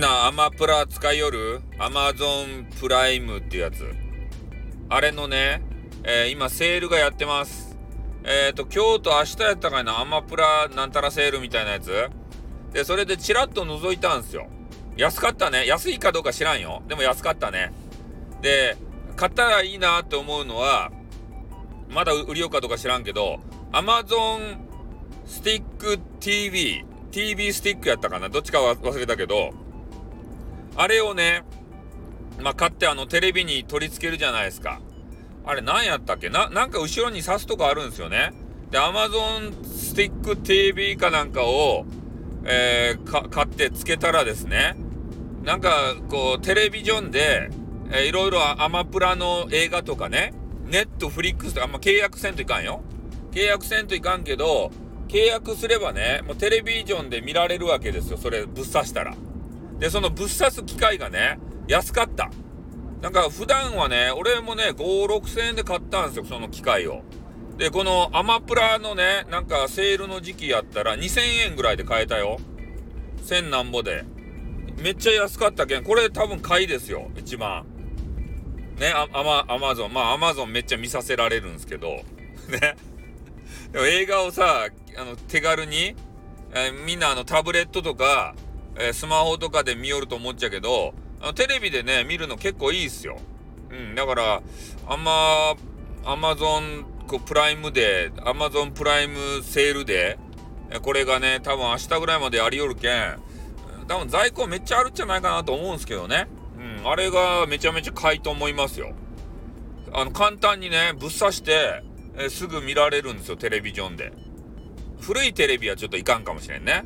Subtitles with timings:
[0.00, 1.60] なアマプラ使いよる？
[1.78, 3.84] アマゾンプライムっていうやつ。
[4.88, 5.62] あれのね、
[6.04, 7.76] えー、今セールがやってます。
[8.24, 12.08] えっ、ー、と、今日と明日やったかいな、アマプラなんたらセールみたいなやつ。
[12.72, 14.48] で、それでチラッと覗いたんすよ。
[14.96, 15.66] 安かったね。
[15.66, 16.82] 安いかどうか知らんよ。
[16.88, 17.70] でも安かったね。
[18.40, 18.78] で、
[19.16, 20.90] 買ったらいいなって思うのは、
[21.90, 23.40] まだ売りようかどうか知らんけど、
[23.70, 24.66] アマゾン
[25.26, 28.30] スティック TV、TV スティックやったかな？
[28.30, 29.52] どっちか忘れたけど、
[30.80, 31.42] あれをね、
[32.38, 34.80] まあ、買ってあのテレビに取り付けるじゃないですか。
[35.44, 36.30] あれ何やったっけ？
[36.30, 38.32] な、なんか後ろに挿すとこあるんですよね。
[38.70, 41.84] で、Amazon スティック TV かなんかを、
[42.46, 44.74] えー、買ってつけたらですね、
[45.42, 47.50] なんかこうテレビジョンで、
[47.90, 50.32] えー、いろいろアマプラの映画とかね、
[50.64, 52.80] ネットフリックスとか、ま、契約せんといかんよ。
[53.32, 54.70] 契約せんといかんけど、
[55.08, 58.16] 契約すればね、もうテレビジョンで見られるわけですよ。
[58.16, 59.14] それぶっ刺したら。
[59.80, 62.30] で、そのぶっ刺す機械がね、安かった。
[63.00, 67.02] なんか普段はね、俺もね、5、6千円で買ったんですよ、その機械を。
[67.56, 72.38] で、このアマプラのね、なんかセールの時期やったら2000円ぐらいで買えたよ。
[73.24, 74.04] 1000なんぼで。
[74.78, 77.64] めっちゃ安かったけん、これ多分買いですよ、一番。
[78.78, 79.92] ね、アマ、アマゾン。
[79.92, 82.02] まあ、アマゾンめっちゃ見させられるんですけど。
[82.48, 82.76] ね。
[83.72, 85.94] でも映画をさ、あの、手軽に、
[86.54, 88.34] えー、みんなあの、タブレットとか、
[88.76, 93.18] えー、スマホとかで見よると思っちゃうけど、あのテレビでね、見るの結構いいっすよ。
[93.70, 94.42] うん、だから、
[94.86, 95.54] あんま、
[96.04, 96.86] アマゾン
[97.18, 100.18] プライムで、アマゾンプライムセールで、
[100.82, 103.18] これがね、多分明日ぐらいまでありよるけん、
[103.88, 106.28] 多分在庫めっちゃあるんじゃないかなと思うんすけどね。
[106.56, 108.92] うん、あれがめちゃめちゃ買いと思いますよ。
[109.92, 111.82] あの、簡単にね、ぶっ刺して、
[112.16, 114.12] えー、すぐ見られるんですよ、テレビジョンで。
[115.00, 116.84] 古いテレビはちょっといかんかもしれんね。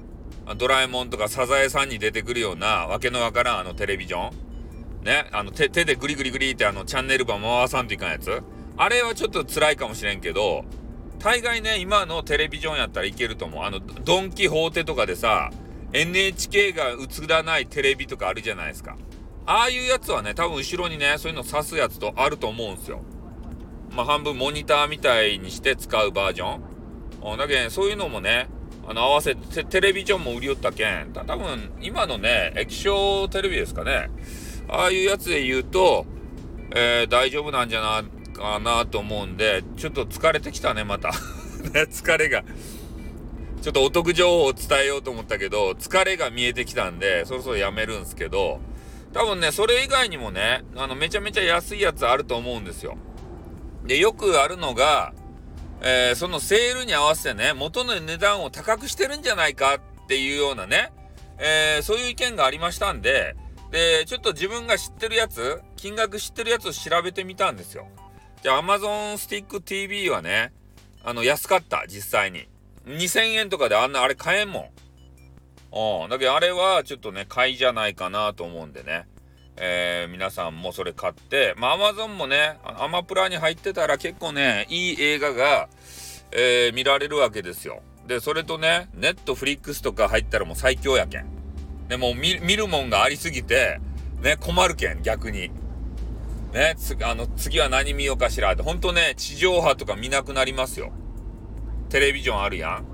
[0.56, 5.05] ドラえもんとかサザエさんに出てくるようなわけのわからんあのテレビジョン。
[5.05, 8.43] ね、あの手手でグリグリグリってあのチャンネル版回さんといかんやつ。
[8.77, 10.65] あれはちょっと辛いかもしれんけど、
[11.19, 13.65] 大概ね、今のテレビジョンやったらいけると思う。
[13.65, 15.50] あの、ドンキホーテとかでさ、
[15.93, 18.97] NHK が映らないテレビとかあるじゃないですか。
[19.47, 23.00] ああいうやつはね、多分後ろにね、そういうの刺すやつとあると思うんすよ。
[23.94, 27.38] まあ、半分モニターみたいにして使うバージョン。
[27.38, 28.49] だけど、ねそういうのもね、
[28.87, 34.11] あの、合わせて、テレビジョンも売りよったけん、た多分、今のね、液晶テレビですかね。
[34.69, 36.06] ああいうやつで言うと、
[36.75, 41.11] えー、大丈夫なんじゃなかなと思うんで、ちょっと疲れてきたね、また。
[41.73, 42.44] ね、疲れが。
[43.62, 48.61] ちょっとお得情報を伝えようと思ったけど、疲れが見えてきたんで、そろそろやめるんすけど、
[49.15, 52.99] 多分ね、それ以外にもね、あの、めちゃめちゃ安いやつあると思うんですよ。
[53.87, 55.15] で、よくあるのが、
[55.83, 60.93] えー、そのセールに合わせてね、元の値段を高くしてるんじゃないかっていうようなね、
[61.39, 63.37] えー、そういう意見がありましたんで、
[63.71, 67.89] で、ちょっと自分が知ってるやつ、金額知ってるやつを調べてみたんですよ。
[68.43, 70.53] じゃあ Amazon Stick TV はね、
[71.03, 72.47] あの、安かった、実際に。
[72.87, 74.71] 2000円とかであんな、あれ買えんも
[75.73, 76.05] ん。
[76.05, 76.11] うん。
[76.11, 79.06] だけどあれはちょっとね、買いじゃないかなと思うんでね。
[79.56, 85.69] えー、皆さんもそれ買って、まあ、アマゾンもね、アマプラに入ってたら結構ね、いい映画が、
[86.32, 87.82] えー、見られるわけですよ。
[88.06, 91.26] で、それとね、ネットフリックスとか入ったらもう最強やけん。
[91.88, 93.81] でも見、見るもんがありすぎて、
[94.20, 95.50] ね、困るけん、逆に。
[96.53, 100.93] ね、つ、あの、次は何見ようかしらって、ほんとね、地上波とか見なくなりますよ。
[101.88, 102.84] テレビジョンあるやん。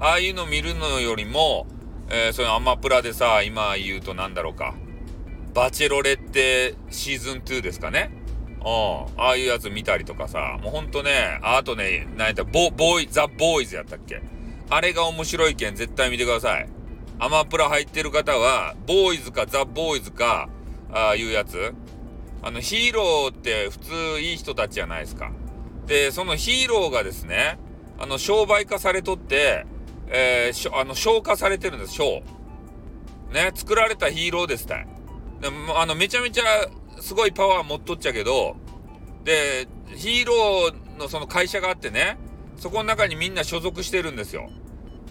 [0.00, 1.66] ああいうの見るのよりも、
[2.10, 4.74] えー、そのアマプラでさ、今言うとなんだろうか。
[5.58, 8.12] バチェロレッテシーズン2ですかね。
[8.60, 9.20] うん。
[9.20, 14.22] ああいうやつ見たりとかさ、もうほんとね、あとね、何やったボ、ボーイ、ザ・ボーイズやったっけ
[14.70, 16.68] あれが面白いけん絶対見てください。
[17.18, 20.48] アマプラ入ってる方は、ボーイズかザ・ボーイズか、
[20.92, 21.74] ああいうやつ。
[22.40, 25.32] あの、ヒーローって普通いい人たちじゃないですか。
[25.88, 27.58] で、そのヒーローがですね、
[27.98, 29.66] あの、商売化されとって、
[30.06, 32.20] えー、あの、消化されてるんです、消。
[33.32, 34.97] ね、作られたヒーローですたい。
[35.76, 36.44] あの、めちゃめちゃ
[37.00, 38.56] すごいパワー持っとっちゃけど、
[39.24, 42.18] で、ヒーローのその会社があってね、
[42.56, 44.50] そこの中にみんな所属してるんですよ。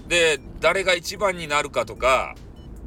[0.07, 2.35] で、誰が一番になるかとか、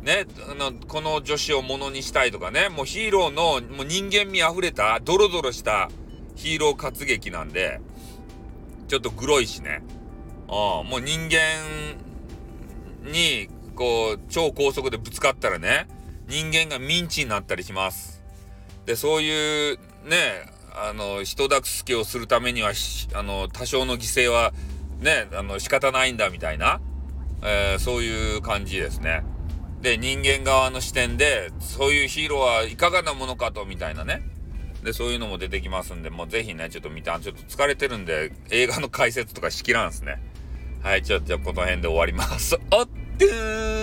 [0.02, 5.90] ね、あの、この女子をものにしたいとかね、もうヒーローのもう人間味あふれた、ドロドロした
[6.36, 7.80] ヒーロー活劇なんで、
[8.88, 9.82] ちょっとグロいしね。
[10.48, 11.38] うん、もう人間
[13.04, 15.86] に、こう、超高速でぶつかったらね、
[16.30, 18.22] 人間がミンチになったりします。
[18.86, 19.78] で、そういう
[20.08, 22.70] ね、あの、人助けをするためには、
[23.14, 24.52] あの、多少の犠牲は
[25.00, 26.80] ね、あの、仕方ないんだみたいな、
[27.42, 29.24] えー、そういう感じですね。
[29.82, 34.22] で、人間側の視点で、そういうヒーローはいかがなものかと、みたいなね。
[34.84, 40.22] で、そういうのも出てきますんで、もうぜひね、ちょっと見た、ちょっと疲れてるんで、映画の解説とかしきらんすね。
[40.80, 42.54] はい、じゃあ、じゃあこの辺で終わります。
[42.70, 42.88] おっ
[43.18, 43.79] とー